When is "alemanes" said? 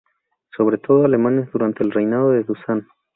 1.05-1.51